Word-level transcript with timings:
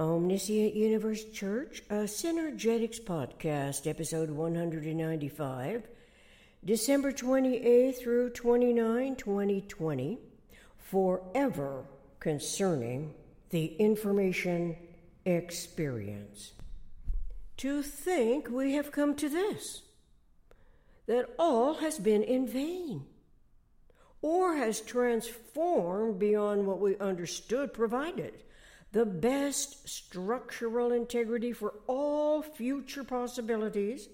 Omniscient 0.00 0.76
Universe 0.76 1.24
Church, 1.24 1.82
a 1.90 2.04
Synergetics 2.04 3.00
podcast, 3.00 3.88
episode 3.88 4.30
195, 4.30 5.88
December 6.64 7.10
28 7.10 7.98
through 7.98 8.30
29, 8.30 9.16
2020, 9.16 10.18
forever 10.78 11.84
concerning 12.20 13.12
the 13.50 13.74
information 13.74 14.76
experience. 15.24 16.52
To 17.56 17.82
think 17.82 18.48
we 18.48 18.74
have 18.74 18.92
come 18.92 19.16
to 19.16 19.28
this, 19.28 19.82
that 21.06 21.28
all 21.40 21.74
has 21.74 21.98
been 21.98 22.22
in 22.22 22.46
vain, 22.46 23.04
or 24.22 24.54
has 24.54 24.80
transformed 24.80 26.20
beyond 26.20 26.68
what 26.68 26.78
we 26.78 26.96
understood 26.98 27.72
provided 27.72 28.44
the 28.92 29.04
best 29.04 29.88
structural 29.88 30.92
integrity 30.92 31.52
for 31.52 31.74
all 31.86 32.42
future 32.42 33.04
possibilities 33.04 34.08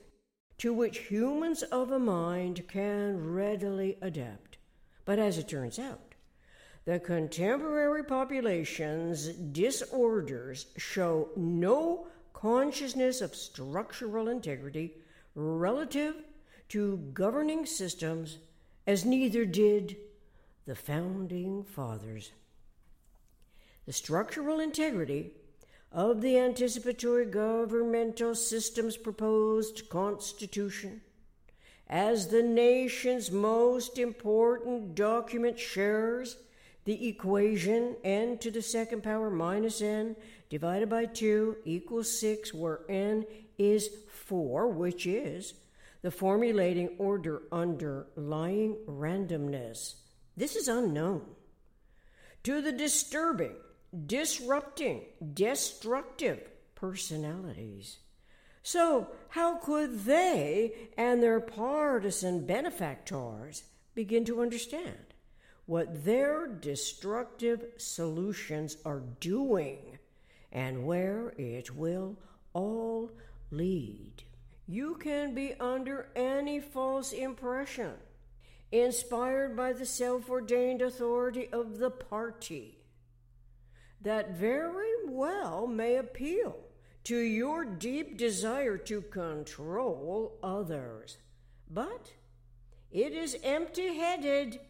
to 0.59 0.73
which 0.73 0.99
humans 0.99 1.63
of 1.65 1.91
a 1.91 1.99
mind 1.99 2.67
can 2.69 3.33
readily 3.33 3.97
adapt. 4.01 4.59
But 5.05 5.19
as 5.19 5.39
it 5.39 5.49
turns 5.49 5.79
out, 5.79 6.15
the 6.85 6.99
contemporary 6.99 8.05
population's 8.05 9.29
disorders 9.29 10.67
show 10.77 11.29
no 11.37 12.09
consciousness 12.33 13.21
of 13.21 13.35
structural 13.35 14.29
integrity 14.29 14.95
relative 15.35 16.17
to 16.69 16.99
governing 17.15 17.65
systems, 17.65 18.39
as 18.87 19.05
neither 19.05 19.45
did 19.45 19.97
the 20.67 20.75
founding 20.75 21.63
fathers 21.63 22.33
the 23.87 23.93
structural 23.93 24.61
integrity 24.61 25.33
of 25.93 26.21
the 26.21 26.39
anticipatory 26.39 27.27
governmental 27.27 28.35
system's 28.35 28.97
proposed 28.97 29.89
constitution 29.89 31.01
as 31.89 32.29
the 32.29 32.43
nation's 32.43 33.31
most 33.31 33.99
important 33.99 34.95
document 34.95 35.59
shares 35.59 36.37
the 36.85 37.09
equation 37.09 37.95
n 38.05 38.39
to 38.39 38.51
the 38.51 38.63
second 38.63 39.03
power 39.03 39.31
minus 39.31 39.81
n 39.81 40.17
divided 40.49 40.89
by 40.89 41.05
2 41.05 41.57
equals 41.65 42.19
6 42.21 42.53
where 42.55 42.81
n 42.89 43.25
is 43.59 43.89
4 44.09 44.69
which 44.69 45.07
is 45.07 45.55
the 46.03 46.11
formulating 46.11 46.91
order 46.99 47.43
underlying 47.51 48.77
randomness. 48.87 49.95
This 50.37 50.55
is 50.55 50.69
unknown. 50.69 51.23
To 52.43 52.61
the 52.61 52.73
disturbing 52.73 53.55
disrupting, 54.07 55.03
destructive 55.35 56.41
personalities. 56.75 57.99
So, 58.63 59.09
how 59.29 59.57
could 59.57 60.05
they 60.05 60.89
and 60.97 61.23
their 61.23 61.41
partisan 61.41 62.47
benefactors 62.47 63.63
begin 63.95 64.25
to 64.25 64.41
understand 64.41 65.15
what 65.67 66.05
their 66.05 66.47
destructive 66.47 67.65
solutions 67.77 68.77
are 68.85 69.03
doing 69.21 69.99
and 70.51 70.87
where 70.87 71.35
it 71.37 71.75
will 71.75 72.17
all 72.53 73.11
lead? 73.51 74.23
You 74.67 74.95
can 74.95 75.35
be 75.35 75.55
under 75.61 76.09
any 76.17 76.59
false 76.59 77.13
impression, 77.13 77.93
inspired 78.73 79.55
by 79.55 79.75
the 79.75 79.87
self 79.87 80.31
ordained 80.31 80.81
authority 80.81 81.49
of 81.53 81.79
the 81.79 81.91
party 81.91 82.79
that 84.05 84.37
very 84.37 85.09
well 85.09 85.67
may 85.67 85.97
appeal 85.97 86.57
to 87.05 87.17
your 87.17 87.65
deep 87.65 88.17
desire 88.17 88.79
to 88.79 89.03
control 89.03 90.39
others. 90.43 91.19
But 91.71 92.13
it 92.93 93.13
is 93.13 93.37
empty 93.43 93.97
headed 93.97 94.61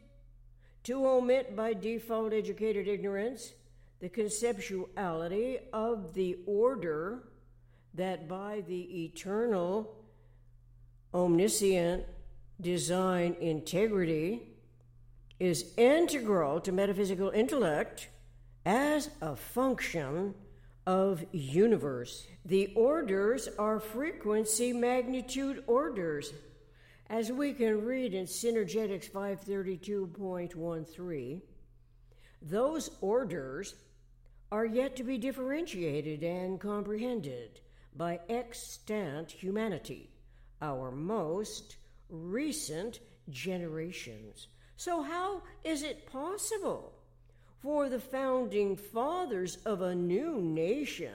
to 0.84 1.06
omit 1.06 1.54
by 1.54 1.74
default 1.74 2.32
educated 2.32 2.88
ignorance 2.88 3.52
the 4.00 4.08
conceptuality 4.08 5.60
of 5.72 6.14
the 6.14 6.38
order 6.46 7.24
that 7.94 8.28
by 8.28 8.62
the 8.66 9.04
eternal, 9.04 9.94
omniscient 11.12 12.04
design 12.60 13.36
integrity 13.40 14.42
is 15.38 15.72
integral 15.76 16.60
to 16.60 16.72
metaphysical 16.72 17.30
intellect 17.30 18.08
as 18.64 19.10
a 19.20 19.36
function 19.36 20.34
of 20.86 21.24
universe. 21.32 22.26
The 22.44 22.72
orders 22.74 23.48
are 23.58 23.80
frequency 23.80 24.72
magnitude 24.72 25.64
orders. 25.66 26.32
As 27.10 27.32
we 27.32 27.52
can 27.52 27.84
read 27.84 28.14
in 28.14 28.24
Synergetics 28.26 29.10
532.13, 29.10 31.40
those 32.42 32.90
orders 33.00 33.74
are 34.50 34.66
yet 34.66 34.96
to 34.96 35.04
be 35.04 35.18
differentiated 35.18 36.22
and 36.22 36.60
comprehended 36.60 37.60
by 37.96 38.20
extant 38.28 39.30
humanity, 39.30 40.10
our 40.60 40.90
most 40.90 41.76
recent 42.08 42.98
generations. 43.30 44.48
So, 44.76 45.02
how 45.02 45.42
is 45.62 45.82
it 45.82 46.06
possible 46.06 46.93
for 47.64 47.88
the 47.88 47.98
founding 47.98 48.76
fathers 48.76 49.56
of 49.64 49.80
a 49.80 49.94
new 49.94 50.38
nation 50.42 51.14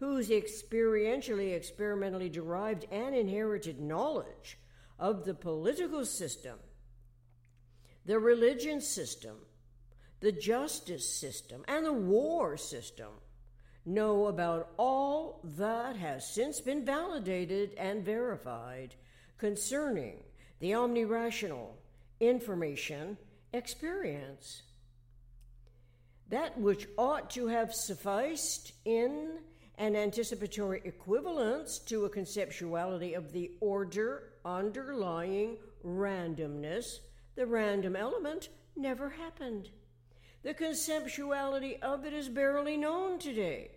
whose 0.00 0.28
experientially, 0.28 1.54
experimentally 1.54 2.28
derived, 2.28 2.84
and 2.90 3.14
inherited 3.14 3.80
knowledge 3.80 4.58
of 4.98 5.24
the 5.24 5.32
political 5.32 6.04
system, 6.04 6.58
the 8.06 8.18
religion 8.18 8.80
system, 8.80 9.36
the 10.18 10.32
justice 10.32 11.08
system, 11.08 11.64
and 11.68 11.86
the 11.86 11.92
war 11.92 12.56
system 12.56 13.12
know 13.84 14.26
about 14.26 14.70
all 14.76 15.40
that 15.44 15.94
has 15.94 16.28
since 16.28 16.60
been 16.60 16.84
validated 16.84 17.72
and 17.78 18.04
verified 18.04 18.96
concerning 19.38 20.16
the 20.58 20.72
omnirational 20.72 21.68
information 22.18 23.16
experience 23.52 24.62
that 26.30 26.58
which 26.58 26.88
ought 26.98 27.30
to 27.30 27.46
have 27.46 27.74
sufficed 27.74 28.72
in 28.84 29.38
an 29.78 29.94
anticipatory 29.94 30.80
equivalence 30.84 31.78
to 31.78 32.04
a 32.04 32.10
conceptuality 32.10 33.16
of 33.16 33.32
the 33.32 33.50
order 33.60 34.32
underlying 34.44 35.56
randomness, 35.84 37.00
the 37.34 37.46
random 37.46 37.94
element, 37.94 38.48
never 38.74 39.10
happened. 39.10 39.70
The 40.42 40.54
conceptuality 40.54 41.80
of 41.80 42.04
it 42.04 42.12
is 42.12 42.28
barely 42.28 42.76
known 42.76 43.18
today. 43.18 43.70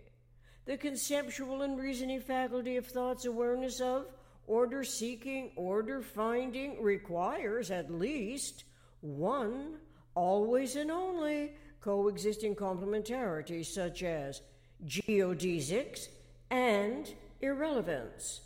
The 0.66 0.78
conceptual 0.78 1.64
and 1.64 1.80
reasoning 1.80 2.22
faculty 2.22 2.78
of 2.78 2.86
thought's 2.86 3.26
awareness 3.26 3.82
of, 3.82 4.06
order 4.46 4.84
seeking, 4.84 5.52
order 5.56 6.02
finding 6.02 6.82
requires 6.82 7.72
at 7.72 7.92
least 7.92 8.64
one, 9.02 9.78
always 10.16 10.76
and 10.76 10.92
only, 10.92 11.54
coexisting 11.82 12.56
complementarity 12.56 13.66
such 13.66 14.04
as 14.04 14.42
geodesics 14.86 16.08
and 16.50 17.14
irrelevance, 17.42 18.42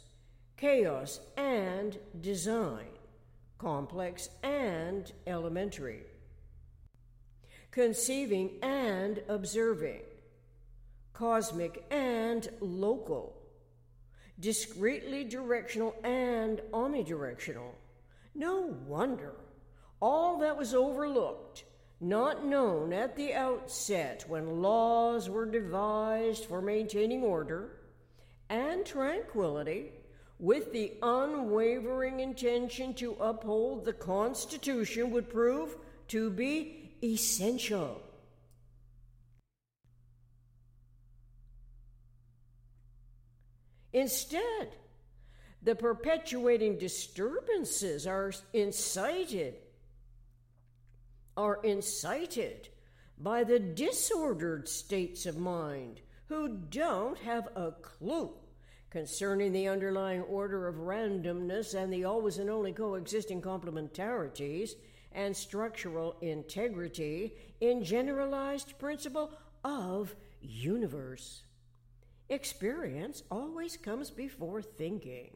chaos 0.57 1.19
and 1.37 1.97
design, 2.21 2.87
complex 3.57 4.29
and 4.43 5.11
elementary, 5.25 6.03
conceiving 7.71 8.51
and 8.61 9.21
observing, 9.29 10.01
cosmic 11.13 11.83
and 11.89 12.49
local, 12.59 13.35
discretely 14.39 15.23
directional 15.23 15.95
and 16.03 16.61
omnidirectional. 16.71 17.71
No 18.35 18.75
wonder 18.87 19.33
all 20.01 20.39
that 20.39 20.57
was 20.57 20.73
overlooked 20.73 21.63
not 22.03 22.45
known 22.45 22.91
at 22.91 23.15
the 23.15 23.33
outset 23.33 24.25
when 24.27 24.61
laws 24.61 25.29
were 25.29 25.45
devised 25.45 26.45
for 26.45 26.61
maintaining 26.61 27.23
order 27.23 27.77
and 28.49 28.85
tranquility 28.85 29.91
with 30.37 30.73
the 30.73 30.91
unwavering 31.01 32.19
intention 32.19 32.93
to 32.93 33.13
uphold 33.21 33.85
the 33.85 33.93
Constitution 33.93 35.11
would 35.11 35.29
prove 35.29 35.77
to 36.09 36.29
be 36.29 36.91
essential. 37.01 38.01
Instead, 43.93 44.75
the 45.61 45.75
perpetuating 45.75 46.77
disturbances 46.77 48.05
are 48.05 48.33
incited 48.51 49.55
are 51.35 51.59
incited 51.63 52.69
by 53.17 53.43
the 53.43 53.59
disordered 53.59 54.67
states 54.67 55.25
of 55.25 55.37
mind 55.37 56.01
who 56.27 56.57
don't 56.69 57.17
have 57.19 57.47
a 57.55 57.71
clue 57.71 58.31
concerning 58.89 59.51
the 59.51 59.67
underlying 59.67 60.21
order 60.21 60.67
of 60.67 60.75
randomness 60.75 61.73
and 61.73 61.91
the 61.91 62.03
always 62.05 62.37
and 62.37 62.49
only 62.49 62.71
coexisting 62.71 63.41
complementarities 63.41 64.71
and 65.13 65.35
structural 65.35 66.15
integrity 66.21 67.33
in 67.61 67.83
generalized 67.83 68.77
principle 68.77 69.31
of 69.63 70.15
universe. 70.41 71.43
Experience 72.29 73.23
always 73.31 73.77
comes 73.77 74.09
before 74.09 74.61
thinking. 74.61 75.35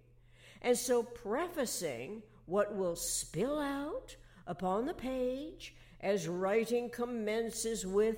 And 0.61 0.77
so, 0.77 1.03
prefacing 1.03 2.23
what 2.45 2.75
will 2.75 2.95
spill 2.95 3.59
out 3.59 4.15
upon 4.47 4.85
the 4.85 4.93
page 4.93 5.75
as 6.07 6.25
writing 6.25 6.89
commences 6.89 7.85
with, 7.85 8.15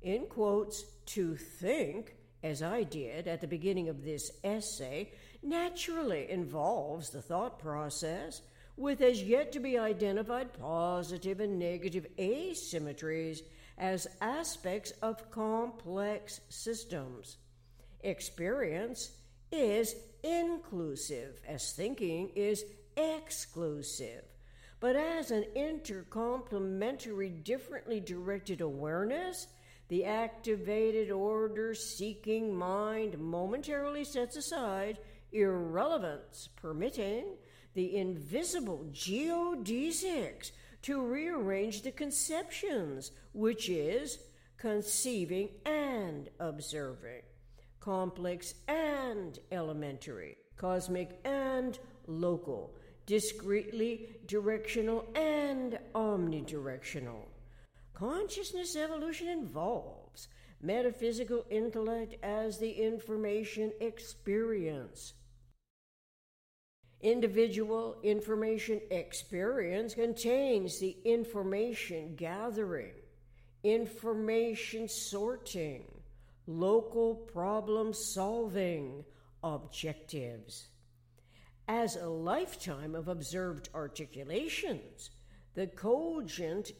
in 0.00 0.26
quotes, 0.26 0.84
to 1.04 1.36
think, 1.36 2.16
as 2.42 2.62
I 2.62 2.82
did 2.82 3.28
at 3.28 3.42
the 3.42 3.46
beginning 3.46 3.90
of 3.90 4.02
this 4.02 4.30
essay, 4.42 5.12
naturally 5.42 6.30
involves 6.30 7.10
the 7.10 7.20
thought 7.20 7.58
process 7.58 8.40
with 8.78 9.02
as 9.02 9.22
yet 9.22 9.52
to 9.52 9.60
be 9.60 9.76
identified 9.76 10.54
positive 10.54 11.40
and 11.40 11.58
negative 11.58 12.06
asymmetries 12.16 13.40
as 13.76 14.06
aspects 14.22 14.92
of 15.02 15.30
complex 15.30 16.40
systems. 16.48 17.36
Experience 18.00 19.10
is 19.52 19.94
inclusive, 20.22 21.38
as 21.46 21.72
thinking 21.72 22.30
is 22.34 22.64
exclusive. 22.96 24.24
But 24.78 24.96
as 24.96 25.30
an 25.30 25.44
intercomplementary, 25.56 27.42
differently 27.42 28.00
directed 28.00 28.60
awareness, 28.60 29.46
the 29.88 30.04
activated 30.04 31.10
order 31.10 31.74
seeking 31.74 32.54
mind 32.54 33.18
momentarily 33.18 34.04
sets 34.04 34.36
aside 34.36 34.98
irrelevance, 35.32 36.48
permitting 36.56 37.36
the 37.74 37.96
invisible 37.96 38.86
geodesics 38.92 40.50
to 40.82 41.02
rearrange 41.02 41.82
the 41.82 41.92
conceptions, 41.92 43.12
which 43.32 43.68
is 43.68 44.18
conceiving 44.56 45.50
and 45.64 46.28
observing, 46.40 47.22
complex 47.80 48.54
and 48.68 49.38
elementary, 49.52 50.36
cosmic 50.56 51.20
and 51.24 51.78
local, 52.06 52.74
discretely 53.06 54.08
directional 54.26 55.06
and 55.14 55.78
omnidirectional. 55.94 57.24
Consciousness 57.94 58.76
evolution 58.76 59.28
involves 59.28 60.28
metaphysical 60.60 61.46
intellect 61.50 62.16
as 62.22 62.58
the 62.58 62.70
information 62.70 63.72
experience 63.80 65.14
Individual 67.02 67.96
information 68.02 68.80
experience 68.90 69.94
contains 69.94 70.78
the 70.80 70.96
information 71.04 72.16
gathering, 72.16 72.94
information 73.62 74.88
sorting, 74.88 75.84
local 76.46 77.14
problem 77.14 77.92
solving 77.92 79.04
objectives. 79.44 80.68
As 81.68 81.96
a 81.96 82.08
lifetime 82.08 82.94
of 82.94 83.08
observed 83.08 83.68
articulations, 83.74 85.10
the 85.54 85.66
cogent 85.66 86.70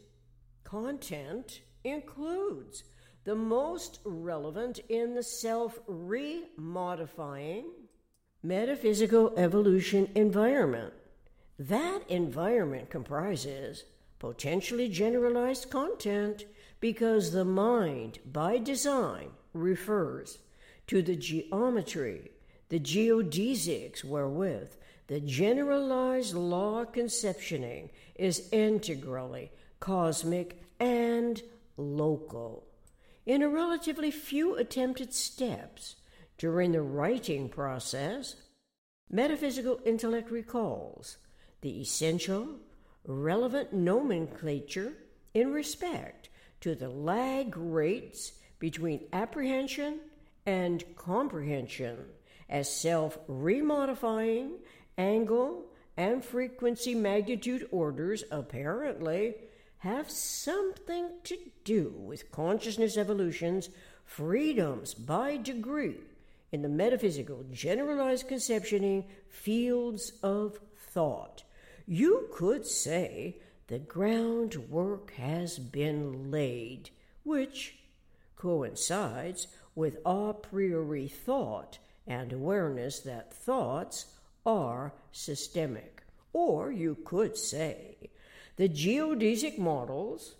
content 0.62 1.60
includes 1.82 2.84
the 3.24 3.34
most 3.34 3.98
relevant 4.04 4.78
in 4.88 5.14
the 5.14 5.22
self 5.22 5.78
remodifying 5.88 7.64
metaphysical 8.42 9.34
evolution 9.36 10.08
environment. 10.14 10.92
That 11.58 12.08
environment 12.08 12.88
comprises 12.88 13.84
potentially 14.20 14.88
generalized 14.88 15.68
content 15.70 16.44
because 16.78 17.32
the 17.32 17.44
mind, 17.44 18.20
by 18.24 18.58
design, 18.58 19.30
refers 19.52 20.38
to 20.86 21.02
the 21.02 21.16
geometry, 21.16 22.30
the 22.68 22.80
geodesics 22.80 24.04
wherewith 24.04 24.76
the 25.06 25.20
generalized 25.20 26.34
law 26.34 26.84
conceptioning 26.84 27.90
is 28.16 28.48
integrally 28.50 29.52
cosmic 29.78 30.62
and 30.80 31.42
local. 31.76 32.66
In 33.24 33.42
a 33.42 33.48
relatively 33.48 34.10
few 34.10 34.56
attempted 34.56 35.12
steps, 35.12 35.96
during 36.38 36.72
the 36.72 36.82
writing 36.82 37.48
process, 37.48 38.36
metaphysical 39.10 39.80
intellect 39.84 40.30
recalls 40.30 41.18
the 41.60 41.80
essential, 41.80 42.48
relevant 43.06 43.72
nomenclature 43.72 44.92
in 45.34 45.52
respect 45.52 46.28
to 46.60 46.74
the 46.74 46.88
lag 46.88 47.56
rates 47.56 48.32
between 48.58 49.06
apprehension 49.12 50.00
and 50.46 50.84
comprehension 50.96 51.98
as 52.48 52.70
self 52.70 53.18
remodifying 53.28 54.52
angle 54.98 55.64
and 55.96 56.24
frequency 56.24 56.94
magnitude 56.94 57.66
orders 57.70 58.24
apparently 58.30 59.34
have 59.78 60.10
something 60.10 61.08
to 61.24 61.36
do 61.64 61.92
with 61.96 62.30
consciousness 62.30 62.96
evolution's 62.96 63.68
freedoms 64.04 64.94
by 64.94 65.36
degree 65.36 65.96
in 66.52 66.62
the 66.62 66.68
metaphysical, 66.68 67.44
generalized 67.52 68.28
conceptioning 68.28 69.04
fields 69.28 70.12
of 70.22 70.58
thought. 70.76 71.42
You 71.86 72.28
could 72.32 72.66
say 72.66 73.38
the 73.68 73.78
groundwork 73.78 75.12
has 75.14 75.58
been 75.58 76.30
laid, 76.30 76.90
which 77.24 77.76
coincides 78.36 79.48
with 79.74 79.98
a 80.06 80.32
priori 80.34 81.08
thought 81.08 81.78
and 82.06 82.32
awareness 82.32 83.00
that 83.00 83.32
thoughts 83.32 84.06
are 84.44 84.92
systemic. 85.12 86.02
Or 86.32 86.70
you 86.70 86.96
could 87.04 87.36
say 87.36 87.96
the 88.56 88.68
geodesic 88.68 89.58
models, 89.58 90.34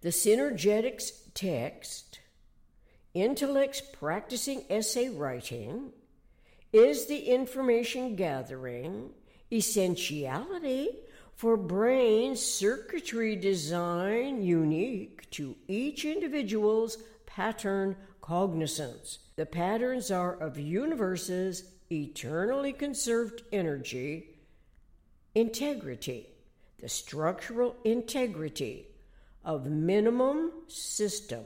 the 0.00 0.10
synergetics 0.10 1.12
text, 1.34 2.20
intellect's 3.14 3.80
practicing 3.80 4.64
essay 4.70 5.08
writing 5.08 5.92
is 6.72 7.06
the 7.06 7.18
information 7.18 8.16
gathering 8.16 9.10
essentiality 9.52 10.88
for 11.36 11.56
brain 11.56 12.34
circuitry 12.34 13.36
design 13.36 14.42
unique 14.42 15.30
to 15.30 15.54
each 15.68 16.04
individual's 16.04 16.98
pattern 17.26 17.96
cognizance. 18.24 19.18
The 19.36 19.44
patterns 19.44 20.10
are 20.10 20.32
of 20.32 20.58
universe's 20.58 21.64
eternally 21.92 22.72
conserved 22.72 23.42
energy, 23.52 24.30
integrity, 25.34 26.30
the 26.80 26.88
structural 26.88 27.76
integrity 27.84 28.86
of 29.44 29.66
minimum 29.66 30.52
system 30.68 31.44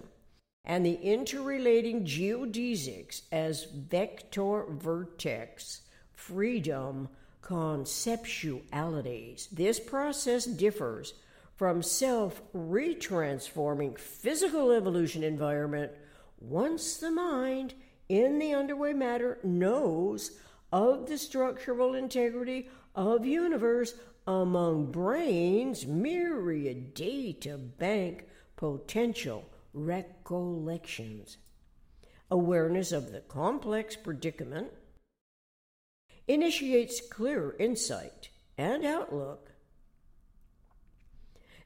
and 0.65 0.87
the 0.87 1.01
interrelating 1.03 2.05
geodesics 2.05 3.23
as 3.33 3.65
vector 3.65 4.67
vertex, 4.69 5.81
freedom, 6.13 7.09
conceptualities. 7.43 9.49
This 9.51 9.81
process 9.81 10.45
differs 10.45 11.15
from 11.57 11.83
self 11.83 12.41
retransforming 12.55 13.99
physical 13.99 14.71
evolution 14.71 15.25
environment 15.25 15.91
once 16.41 16.97
the 16.97 17.11
mind 17.11 17.75
in 18.09 18.39
the 18.39 18.55
underway 18.55 18.93
matter 18.93 19.39
knows 19.43 20.33
of 20.73 21.07
the 21.07 21.19
structural 21.19 21.95
integrity 21.95 22.69
of 22.95 23.25
universe 23.25 23.95
among 24.27 24.91
brains 24.91 25.87
myriad 25.87 26.95
data 26.95 27.57
bank 27.57 28.27
potential 28.57 29.49
recollections, 29.73 31.39
awareness 32.31 32.93
of 32.93 33.13
the 33.13 33.21
complex 33.21 33.97
predicament, 33.97 34.69
initiates 36.27 37.01
clear 37.01 37.55
insight 37.59 38.29
and 38.59 38.85
outlook 38.85 39.53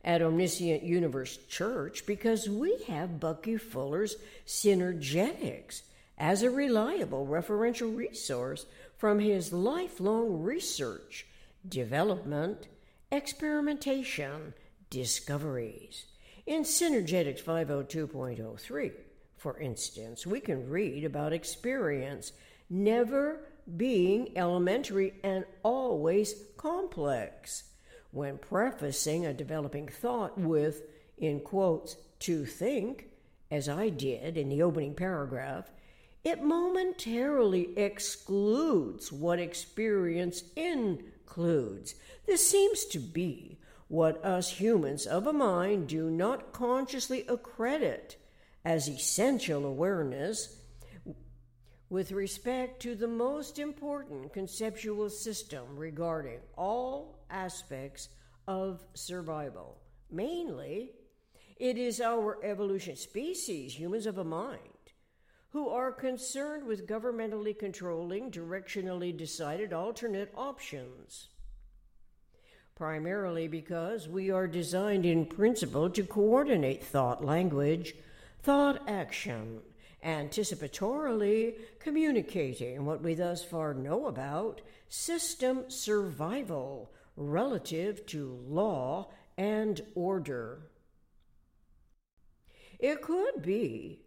at 0.05 0.23
Omniscient 0.23 0.83
Universe 0.83 1.39
Church 1.49 2.05
because 2.07 2.49
we 2.49 2.77
have 2.89 3.21
Bucky 3.21 3.57
Fuller's 3.57 4.17
Synergetics 4.47 5.83
as 6.19 6.43
a 6.43 6.51
reliable 6.51 7.27
referential 7.27 7.97
resource 7.97 8.67
from 8.97 9.19
his 9.19 9.53
lifelong 9.53 10.43
research, 10.43 11.27
development, 11.69 12.69
experimentation, 13.11 14.55
discoveries. 14.91 16.07
In 16.47 16.63
Synergetics 16.63 17.43
502.03, 17.43 18.93
For 19.37 19.59
instance, 19.59 20.27
we 20.27 20.41
can 20.41 20.69
read 20.69 21.05
about 21.05 21.33
experience 21.33 22.33
never 22.69 23.41
being 23.77 24.37
elementary 24.37 25.15
and 25.23 25.45
always 25.63 26.35
complex. 26.57 27.65
When 28.13 28.39
prefacing 28.39 29.27
a 29.27 29.33
developing 29.33 29.89
thought 29.89 30.39
with, 30.39 30.83
in 31.17 31.41
quotes, 31.41 31.97
to 32.21 32.45
think, 32.45 33.07
as 33.51 33.69
I 33.69 33.89
did 33.89 34.37
in 34.37 34.49
the 34.49 34.63
opening 34.63 34.95
paragraph, 34.95 35.71
it 36.23 36.43
momentarily 36.43 37.77
excludes 37.77 39.11
what 39.11 39.41
experience 39.41 40.45
includes. 40.55 41.95
This 42.27 42.47
seems 42.47 42.85
to 42.87 43.01
be 43.01 43.59
what 43.89 44.25
us 44.25 44.51
humans 44.51 45.07
of 45.07 45.27
a 45.27 45.33
mind 45.33 45.89
do 45.89 46.09
not 46.11 46.53
consciously 46.53 47.25
accredit 47.29 48.17
as 48.65 48.89
essential 48.89 49.65
awareness 49.65 50.59
with 51.91 52.13
respect 52.13 52.81
to 52.81 52.95
the 52.95 53.09
most 53.09 53.59
important 53.59 54.33
conceptual 54.33 55.11
system 55.11 55.77
regarding 55.77 56.41
all 56.57 57.22
aspects 57.33 58.09
of 58.47 58.85
survival. 58.95 59.79
Mainly, 60.11 60.91
it 61.57 61.79
is 61.79 62.01
our 62.01 62.39
evolution 62.45 62.97
species, 62.97 63.79
humans 63.79 64.07
of 64.07 64.19
a 64.19 64.25
mind, 64.25 64.59
who 65.51 65.69
are 65.69 65.93
concerned 65.93 66.65
with 66.65 66.87
governmentally 66.87 67.59
controlling, 67.59 68.31
directionally 68.31 69.17
decided 69.17 69.73
alternate 69.73 70.33
options. 70.37 71.29
Primarily 72.75 73.49
because 73.49 74.09
we 74.09 74.31
are 74.31 74.49
designed 74.49 75.07
in 75.07 75.27
principle 75.27 75.91
to 75.91 76.03
coordinate 76.03 76.83
thought 76.83 77.25
language, 77.25 77.95
thought 78.43 78.89
action, 78.89 79.61
anticipatorily 80.05 81.55
communicating 81.79 82.85
what 82.85 83.03
we 83.03 83.15
thus 83.15 83.45
far 83.45 83.73
know 83.73 84.07
about 84.07 84.61
system 84.89 85.65
survival 85.69 86.91
relative 87.31 88.07
to 88.07 88.39
law 88.47 89.09
and 89.37 89.81
order. 89.95 90.71
It 92.79 93.01
could 93.01 93.43
be 93.43 94.01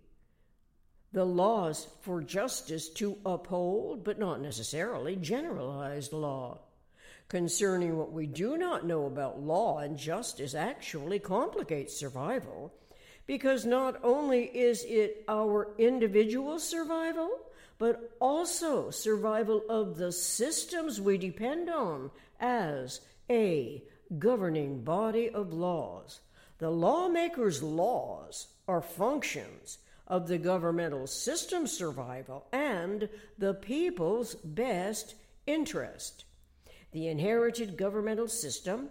the 1.14 1.26
laws 1.26 1.88
for 2.02 2.22
justice 2.22 2.90
to 2.90 3.18
uphold, 3.26 4.04
but 4.04 4.20
not 4.20 4.42
necessarily 4.42 5.16
generalized 5.16 6.12
law. 6.12 6.60
Concerning 7.30 7.98
what 7.98 8.12
we 8.12 8.28
do 8.28 8.58
not 8.58 8.86
know 8.86 9.06
about 9.06 9.42
law 9.42 9.80
and 9.80 9.98
justice 9.98 10.54
actually 10.54 11.20
complicates 11.20 11.98
survival 11.98 12.74
because 13.26 13.66
not 13.66 14.00
only 14.04 14.44
is 14.44 14.84
it 14.84 15.24
our 15.28 15.74
individual 15.78 16.60
survival, 16.60 17.30
but 17.78 18.16
also 18.20 18.90
survival 18.90 19.64
of 19.70 19.98
the 19.98 20.12
systems 20.12 21.02
we 21.02 21.18
depend 21.18 21.70
on 21.70 22.12
as 22.40 23.02
a 23.30 23.84
governing 24.18 24.84
body 24.84 25.30
of 25.30 25.54
laws. 25.54 26.20
The 26.58 26.70
lawmaker's 26.70 27.62
laws 27.62 28.48
are 28.68 28.82
functions 28.82 29.80
of 30.08 30.28
the 30.28 30.38
governmental 30.38 31.08
system 31.08 31.68
survival 31.68 32.46
and 32.52 33.10
the 33.38 33.54
people's 33.54 34.36
best 34.36 35.16
interest. 35.48 36.26
The 36.92 37.08
inherited 37.08 37.78
governmental 37.78 38.28
system, 38.28 38.90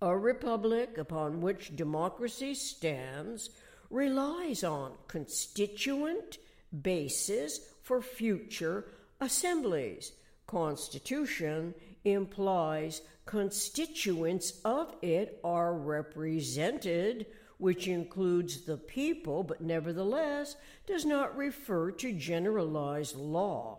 a 0.00 0.16
republic 0.16 0.98
upon 0.98 1.40
which 1.40 1.74
democracy 1.74 2.54
stands, 2.54 3.50
relies 3.90 4.62
on 4.62 4.92
constituent 5.08 6.38
basis 6.82 7.60
for 7.82 8.02
future 8.02 8.86
assemblies. 9.20 10.12
Constitution 10.46 11.74
implies 12.04 13.02
constituents 13.26 14.60
of 14.64 14.94
it 15.02 15.40
are 15.42 15.74
represented 15.74 17.26
which 17.58 17.88
includes 17.88 18.62
the 18.62 18.76
people, 18.76 19.42
but 19.42 19.60
nevertheless 19.60 20.56
does 20.86 21.04
not 21.04 21.36
refer 21.36 21.90
to 21.90 22.12
generalized 22.12 23.16
law. 23.16 23.78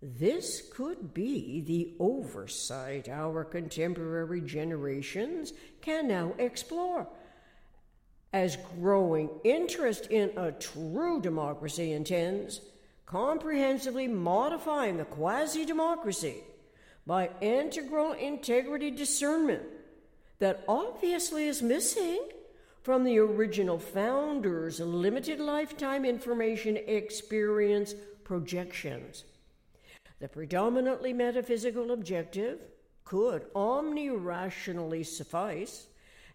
This 0.00 0.62
could 0.72 1.12
be 1.12 1.60
the 1.60 1.94
oversight 1.98 3.08
our 3.08 3.44
contemporary 3.44 4.40
generations 4.40 5.52
can 5.80 6.08
now 6.08 6.34
explore. 6.38 7.08
As 8.32 8.56
growing 8.78 9.30
interest 9.44 10.06
in 10.06 10.30
a 10.36 10.52
true 10.52 11.20
democracy 11.20 11.92
intends, 11.92 12.60
comprehensively 13.06 14.06
modifying 14.06 14.96
the 14.98 15.04
quasi 15.04 15.64
democracy 15.64 16.44
by 17.06 17.30
integral 17.40 18.12
integrity 18.12 18.90
discernment 18.90 19.62
that 20.38 20.64
obviously 20.68 21.46
is 21.46 21.62
missing 21.62 22.20
from 22.82 23.04
the 23.04 23.18
original 23.18 23.78
founders' 23.78 24.80
limited 24.80 25.40
lifetime 25.40 26.04
information 26.04 26.76
experience 26.76 27.94
projections. 28.24 29.24
The 30.18 30.28
predominantly 30.28 31.12
metaphysical 31.12 31.92
objective 31.92 32.60
could 33.04 33.46
omni-rationally 33.54 35.04
suffice 35.04 35.86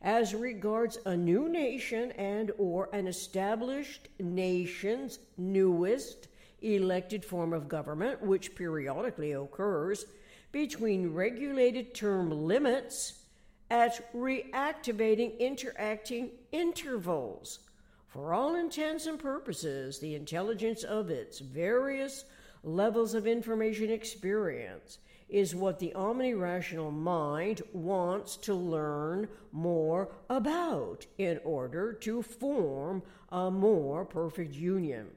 as 0.02 0.34
regards 0.34 0.98
a 1.06 1.16
new 1.16 1.48
nation 1.48 2.12
and 2.14 2.52
or 2.58 2.90
an 2.94 3.08
established 3.08 4.08
nation's 4.20 5.20
newest 5.38 6.28
elected 6.62 7.26
form 7.26 7.54
of 7.54 7.68
government 7.68 8.22
which 8.22 8.56
periodically 8.56 9.34
occurs 9.34 10.06
between 10.52 11.14
regulated 11.14 11.94
term 11.94 12.30
limits 12.30 13.24
at 13.70 14.14
reactivating 14.14 15.40
interacting 15.40 16.30
intervals. 16.52 17.60
For 18.08 18.34
all 18.34 18.56
intents 18.56 19.06
and 19.06 19.18
purposes, 19.18 20.00
the 20.00 20.16
intelligence 20.16 20.84
of 20.84 21.10
its 21.10 21.40
various 21.40 22.26
levels 22.64 23.14
of 23.14 23.26
information 23.26 23.90
experience 23.90 24.98
is 25.30 25.56
what 25.56 25.80
the 25.80 25.94
omni-rational 25.94 26.92
mind 26.92 27.62
wants 27.72 28.36
to 28.36 28.54
learn 28.54 29.30
more 29.54 30.10
about 30.30 31.06
in 31.18 31.40
order 31.46 31.94
to 31.94 32.22
form 32.22 33.02
a 33.30 33.50
more 33.50 34.04
perfect 34.04 34.54
union, 34.54 35.08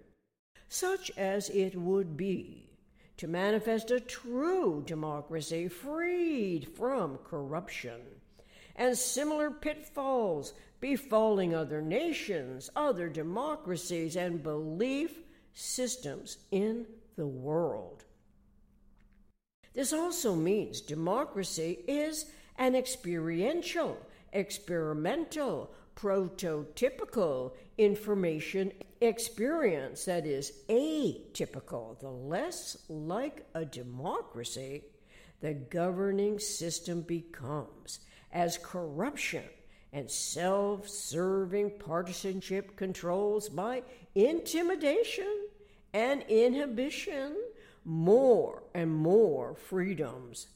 such 0.69 1.11
as 1.17 1.51
it 1.51 1.75
would 1.75 2.17
be 2.17 2.64
to 3.17 3.29
manifest 3.29 3.91
a 3.91 4.01
true 4.01 4.83
democracy 4.87 5.69
freed 5.69 6.69
from 6.77 7.19
corruption 7.25 8.01
and 8.77 8.97
similar 8.97 9.51
pitfalls 9.51 10.53
befalling 10.81 11.55
other 11.55 11.81
nations, 11.81 12.71
other 12.77 13.09
democracies, 13.09 14.17
and 14.17 14.43
belief 14.43 15.21
systems 15.55 16.39
in 16.51 16.87
the 17.17 17.27
world. 17.27 18.05
This 19.73 19.93
also 19.93 20.35
means 20.35 20.81
democracy 20.81 21.79
is 21.89 22.27
an 22.59 22.75
experiential, 22.75 23.97
experimental, 24.33 25.71
prototypical 25.97 27.53
information 27.79 28.73
experience 29.01 30.05
that 30.05 30.27
is 30.27 30.53
atypical. 30.69 31.99
The 31.99 32.11
less 32.11 32.77
like 32.89 33.47
a 33.55 33.65
democracy 33.65 34.85
the 35.41 35.55
governing 35.55 36.39
system 36.39 37.03
becomes 37.03 38.01
as 38.33 38.59
corruption 38.59 39.45
and 39.93 40.11
self 40.11 40.89
serving 40.89 41.79
partisanship 41.79 42.77
controls 42.77 43.49
by 43.49 43.83
intimidation 44.15 45.49
and 45.93 46.23
inhibition 46.29 47.37
more 47.85 48.63
and 48.75 48.91
more 48.91 49.55
freedoms. 49.55 50.49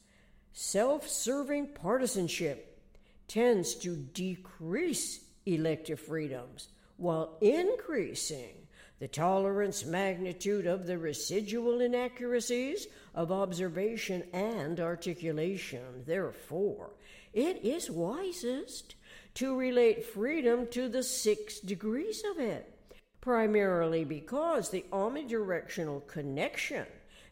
Self 0.53 1.07
serving 1.07 1.67
partisanship 1.67 2.81
tends 3.27 3.75
to 3.75 3.95
decrease 3.95 5.23
elective 5.53 5.99
freedoms 5.99 6.69
while 6.97 7.37
increasing 7.41 8.55
the 8.99 9.07
tolerance 9.07 9.85
magnitude 9.85 10.67
of 10.67 10.85
the 10.85 10.97
residual 10.97 11.79
inaccuracies 11.79 12.87
of 13.15 13.31
observation 13.31 14.23
and 14.33 14.79
articulation. 14.79 16.03
Therefore, 16.05 16.91
it 17.33 17.63
is 17.63 17.89
wisest 17.89 18.95
to 19.35 19.55
relate 19.55 20.05
freedom 20.05 20.67
to 20.71 20.89
the 20.89 21.03
six 21.03 21.59
degrees 21.61 22.23
of 22.31 22.39
it, 22.39 22.73
primarily 23.21 24.03
because 24.03 24.69
the 24.69 24.83
omnidirectional 24.91 26.05
connection 26.07 26.85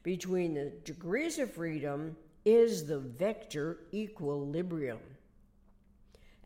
between 0.03 0.53
the 0.53 0.71
degrees 0.85 1.37
of 1.37 1.53
freedom 1.53 2.15
is 2.45 2.85
the 2.85 2.99
vector 2.99 3.79
equilibrium. 3.93 4.99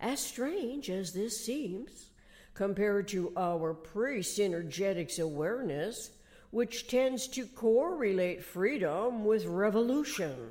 As 0.02 0.20
strange 0.20 0.90
as 0.90 1.14
this 1.14 1.46
seems, 1.46 2.08
compared 2.56 3.08
to 3.10 3.32
our 3.38 3.76
pre 3.76 4.22
synergetics 4.22 5.20
awareness, 5.20 6.10
which 6.50 6.88
tends 6.88 7.28
to 7.28 7.46
correlate 7.46 8.44
freedom 8.44 9.24
with 9.24 9.46
revolution 9.46 10.50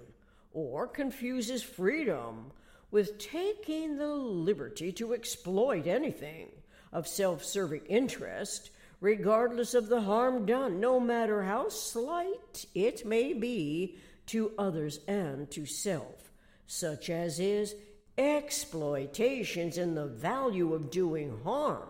or 0.53 0.87
confuses 0.87 1.65
freedom 1.65 2.53
with 2.93 3.19
taking 3.19 3.99
the 3.99 4.09
liberty 4.09 4.93
to 4.93 5.15
exploit 5.15 5.87
anything 5.87 6.49
of 6.93 7.09
self 7.09 7.45
serving 7.45 7.85
interest, 7.87 8.71
regardless 9.01 9.75
of 9.75 9.89
the 9.89 10.03
harm 10.03 10.47
done, 10.47 10.79
no 10.79 11.01
matter 11.01 11.43
how 11.43 11.69
slight 11.69 12.67
it 12.73 13.05
may 13.05 13.33
be 13.33 13.97
to 14.27 14.53
others 14.57 15.01
and 15.09 15.51
to 15.51 15.67
self, 15.67 16.31
such 16.69 17.11
as 17.11 17.41
is 17.41 17.75
exploitations 18.19 19.79
in 19.79 19.95
the 19.95 20.07
value 20.07 20.75
of 20.75 20.91
doing 20.91 21.39
harm 21.45 21.89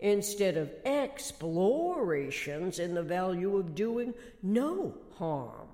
instead 0.00 0.56
of 0.56 0.70
explorations 0.84 2.78
in 2.78 2.94
the 2.94 3.02
value 3.02 3.56
of 3.56 3.74
doing 3.74 4.12
no 4.42 4.94
harm, 5.16 5.68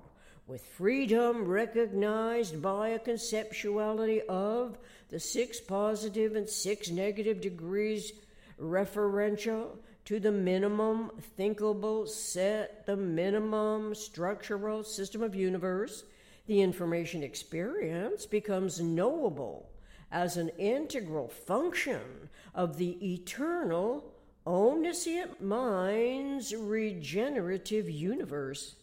with 0.47 0.61
freedom 0.61 1.45
recognized 1.45 2.61
by 2.61 2.89
a 2.89 2.99
conceptuality 2.99 4.25
of 4.27 4.77
the 5.09 5.19
six 5.19 5.59
positive 5.59 6.35
and 6.35 6.47
six 6.47 6.89
negative 6.89 7.41
degrees 7.41 8.13
referential 8.59 9.77
to 10.05 10.19
the 10.19 10.31
minimum 10.31 11.11
thinkable 11.37 12.05
set, 12.07 12.85
the 12.85 12.95
minimum 12.95 13.93
structural 13.93 14.83
system 14.83 15.21
of 15.21 15.35
universe, 15.35 16.03
the 16.47 16.61
information 16.61 17.23
experience 17.23 18.25
becomes 18.25 18.79
knowable 18.79 19.70
as 20.11 20.37
an 20.37 20.49
integral 20.57 21.27
function 21.27 22.29
of 22.53 22.77
the 22.77 23.13
eternal 23.13 24.13
omniscient 24.45 25.41
mind's 25.41 26.53
regenerative 26.53 27.89
universe. 27.89 28.75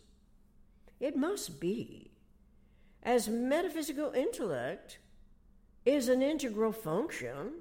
It 1.01 1.17
must 1.17 1.61
be, 1.61 2.11
as 3.03 3.29
metaphysical 3.29 4.13
intellect 4.13 4.99
is 5.85 6.09
an 6.09 6.23
integral 6.23 6.73
function 6.73 7.53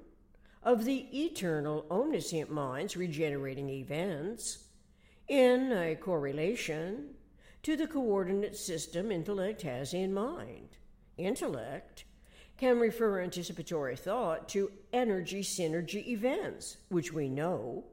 of 0.63 0.85
the 0.85 1.07
eternal 1.25 1.85
omniscient 1.89 2.51
mind's 2.51 2.97
regenerating 2.97 3.69
events 3.69 4.65
in 5.27 5.71
a 5.71 5.95
correlation 5.95 7.15
to 7.63 7.75
the 7.75 7.87
coordinate 7.87 8.55
system 8.55 9.11
intellect 9.11 9.61
has 9.61 9.93
in 9.93 10.13
mind. 10.13 10.69
Intellect 11.17 12.05
can 12.57 12.79
refer 12.79 13.21
anticipatory 13.21 13.95
thought 13.95 14.49
to 14.49 14.71
energy 14.91 15.41
synergy 15.41 16.07
events, 16.07 16.77
which 16.89 17.13
we 17.13 17.29
know 17.29 17.83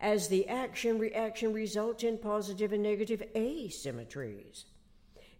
as 0.00 0.28
the 0.28 0.48
action 0.48 0.98
reaction 0.98 1.52
result 1.52 2.04
in 2.04 2.18
positive 2.18 2.72
and 2.72 2.82
negative 2.82 3.22
asymmetries. 3.34 4.64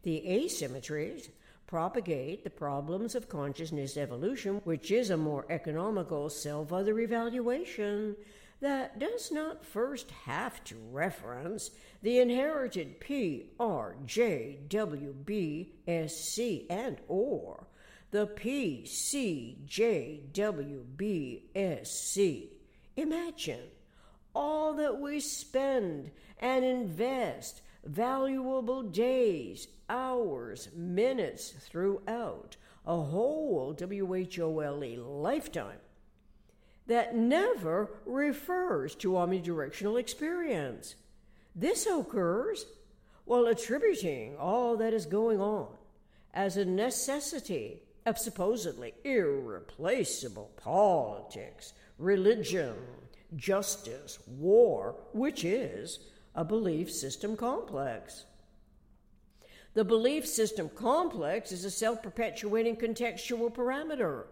The 0.02 0.22
asymmetries 0.26 1.28
propagate 1.66 2.42
the 2.42 2.50
problems 2.50 3.14
of 3.14 3.28
consciousness 3.28 3.96
evolution, 3.96 4.60
which 4.64 4.90
is 4.90 5.10
a 5.10 5.16
more 5.16 5.46
economical 5.50 6.28
self 6.28 6.72
other 6.72 6.98
evaluation 6.98 8.16
that 8.60 8.98
does 8.98 9.30
not 9.32 9.64
first 9.64 10.10
have 10.10 10.62
to 10.64 10.76
reference 10.90 11.70
the 12.02 12.18
inherited 12.18 13.00
P, 13.00 13.52
R, 13.58 13.94
J, 14.04 14.58
W, 14.68 15.14
B, 15.24 15.72
S, 15.86 16.14
C, 16.16 16.66
and 16.68 16.98
or 17.08 17.66
the 18.10 18.26
P, 18.26 18.84
C, 18.86 19.58
J, 19.66 20.22
W, 20.32 20.84
B, 20.96 21.44
S, 21.54 21.90
C. 21.90 22.50
Imagine 22.96 23.62
all 24.34 24.74
that 24.74 25.00
we 25.00 25.20
spend 25.20 26.10
and 26.38 26.64
invest 26.64 27.62
valuable 27.84 28.82
days, 28.82 29.68
hours, 29.88 30.68
minutes 30.74 31.50
throughout 31.50 32.56
a 32.86 32.96
whole 32.96 33.74
WHOLE 33.78 35.22
lifetime 35.22 35.78
that 36.86 37.14
never 37.14 37.90
refers 38.04 38.94
to 38.96 39.12
omnidirectional 39.12 40.00
experience. 40.00 40.96
This 41.54 41.86
occurs 41.86 42.66
while 43.24 43.46
attributing 43.46 44.36
all 44.36 44.76
that 44.78 44.92
is 44.92 45.06
going 45.06 45.40
on 45.40 45.68
as 46.34 46.56
a 46.56 46.64
necessity 46.64 47.82
of 48.06 48.18
supposedly 48.18 48.94
irreplaceable 49.04 50.50
politics, 50.56 51.72
religion, 51.98 52.74
justice, 53.36 54.18
war, 54.26 54.96
which 55.12 55.44
is 55.44 56.00
a 56.34 56.44
belief 56.44 56.90
system 56.90 57.36
complex. 57.36 58.24
The 59.74 59.84
belief 59.84 60.26
system 60.26 60.68
complex 60.68 61.52
is 61.52 61.64
a 61.64 61.70
self 61.70 62.02
perpetuating 62.02 62.76
contextual 62.76 63.54
parameter 63.54 64.24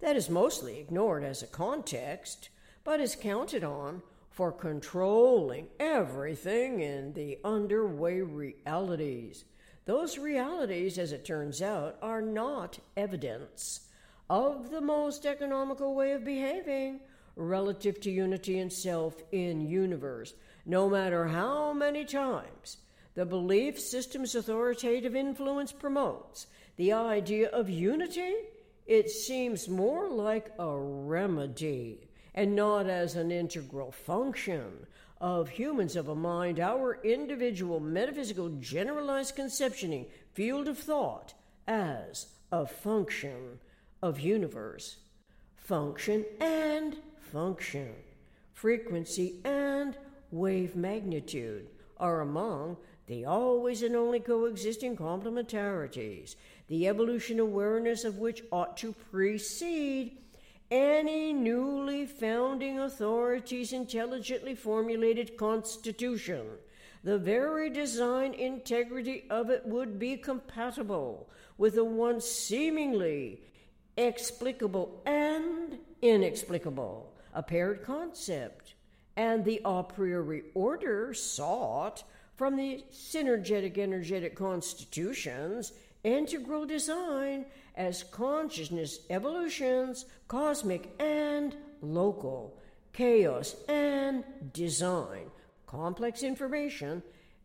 that 0.00 0.16
is 0.16 0.30
mostly 0.30 0.78
ignored 0.78 1.24
as 1.24 1.42
a 1.42 1.46
context, 1.46 2.48
but 2.84 3.00
is 3.00 3.16
counted 3.16 3.64
on 3.64 4.02
for 4.30 4.52
controlling 4.52 5.66
everything 5.80 6.80
in 6.80 7.12
the 7.14 7.38
underway 7.44 8.20
realities. 8.20 9.44
Those 9.88 10.18
realities, 10.18 10.98
as 10.98 11.12
it 11.12 11.24
turns 11.24 11.62
out, 11.62 11.96
are 12.02 12.20
not 12.20 12.78
evidence 12.94 13.88
of 14.28 14.70
the 14.70 14.82
most 14.82 15.24
economical 15.24 15.94
way 15.94 16.12
of 16.12 16.26
behaving 16.26 17.00
relative 17.36 17.98
to 18.02 18.10
unity 18.10 18.58
and 18.58 18.70
self 18.70 19.22
in 19.32 19.66
universe, 19.66 20.34
no 20.66 20.90
matter 20.90 21.26
how 21.26 21.72
many 21.72 22.04
times 22.04 22.76
the 23.14 23.24
belief 23.24 23.80
system's 23.80 24.34
authoritative 24.34 25.16
influence 25.16 25.72
promotes 25.72 26.48
the 26.76 26.92
idea 26.92 27.48
of 27.48 27.70
unity, 27.70 28.34
it 28.86 29.08
seems 29.08 29.70
more 29.70 30.06
like 30.10 30.52
a 30.58 30.76
remedy 30.76 32.10
and 32.34 32.54
not 32.54 32.90
as 32.90 33.16
an 33.16 33.30
integral 33.30 33.90
function 33.90 34.86
of 35.20 35.48
humans 35.48 35.96
of 35.96 36.08
a 36.08 36.14
mind, 36.14 36.60
our 36.60 37.00
individual 37.02 37.80
metaphysical 37.80 38.48
generalized 38.60 39.34
conceptioning 39.34 40.06
field 40.32 40.68
of 40.68 40.78
thought 40.78 41.34
as 41.66 42.26
a 42.52 42.66
function 42.66 43.58
of 44.02 44.20
universe. 44.20 44.96
Function 45.56 46.24
and 46.40 46.96
function, 47.32 47.92
frequency, 48.52 49.40
and 49.44 49.96
wave 50.30 50.76
magnitude 50.76 51.66
are 51.98 52.20
among 52.20 52.76
the 53.06 53.24
always 53.24 53.82
and 53.82 53.96
only 53.96 54.20
coexisting 54.20 54.96
complementarities, 54.96 56.36
the 56.68 56.86
evolution 56.86 57.40
awareness 57.40 58.04
of 58.04 58.18
which 58.18 58.42
ought 58.52 58.76
to 58.76 58.92
precede 59.10 60.18
any 60.70 61.32
newly 61.32 62.04
founding 62.06 62.78
authority's 62.78 63.72
intelligently 63.72 64.54
formulated 64.54 65.36
constitution. 65.36 66.46
The 67.04 67.18
very 67.18 67.70
design 67.70 68.34
integrity 68.34 69.24
of 69.30 69.50
it 69.50 69.64
would 69.64 69.98
be 69.98 70.16
compatible 70.16 71.30
with 71.56 71.76
the 71.76 71.84
once 71.84 72.26
seemingly 72.26 73.40
explicable 73.96 75.02
and 75.06 75.78
inexplicable 76.02 77.12
a 77.34 77.42
paired 77.42 77.82
concept, 77.82 78.74
and 79.16 79.44
the 79.44 79.60
a 79.64 79.82
priori 79.82 80.42
order 80.54 81.14
sought 81.14 82.02
from 82.34 82.56
the 82.56 82.84
synergetic 82.92 83.78
energetic 83.78 84.34
constitutions 84.34 85.72
integral 86.04 86.64
design 86.64 87.44
as 87.78 88.02
consciousness 88.02 88.98
evolutions, 89.08 90.04
cosmic 90.26 90.90
and 91.00 91.56
local, 91.80 92.60
chaos 92.92 93.54
and 93.68 94.24
design, 94.52 95.30
complex 95.66 96.22
information, 96.22 97.02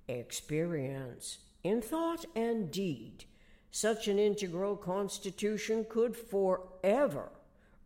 experience, 0.07 1.37
in 1.63 1.81
thought 1.81 2.25
and 2.35 2.71
deed. 2.71 3.23
Such 3.71 4.07
an 4.07 4.19
integral 4.19 4.75
constitution 4.75 5.85
could 5.89 6.17
forever 6.17 7.29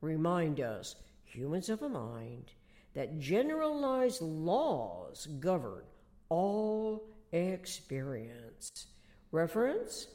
remind 0.01 0.59
us 0.59 0.95
humans 1.25 1.69
of 1.69 1.81
a 1.81 1.89
mind, 1.89 2.51
that 2.93 3.19
generalized 3.19 4.21
laws 4.21 5.27
govern 5.39 5.83
all 6.29 7.03
experience. 7.31 8.87
Reference 9.31 10.07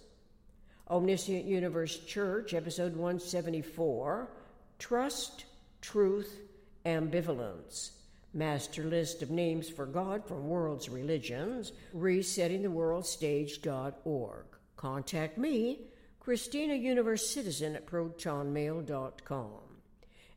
Omniscient 0.90 1.45
Universe 1.45 1.99
Church, 2.01 2.55
episode 2.55 2.97
174 2.97 4.29
Trust, 4.79 5.45
Truth, 5.81 6.40
Ambivalence. 6.85 7.92
Master 8.35 8.83
list 8.85 9.23
of 9.23 9.31
names 9.31 9.68
for 9.68 9.87
God 9.87 10.27
from 10.27 10.49
world's 10.49 10.88
religions, 10.88 11.71
resettingtheworldstage.org. 11.95 14.45
Contact 14.77 15.38
me, 15.38 15.79
Christina 16.18 16.75
Universe 16.75 17.29
Citizen 17.29 17.77
at 17.77 17.87
protonmail.com. 17.87 19.61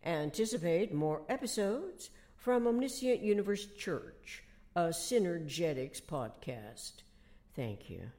Anticipate 0.04 0.94
more 0.94 1.22
episodes 1.30 2.10
from 2.36 2.68
Omniscient 2.68 3.22
Universe 3.22 3.66
Church, 3.78 4.44
a 4.76 4.90
Synergetics 4.90 6.02
podcast. 6.02 7.04
Thank 7.56 7.90
you. 7.90 8.12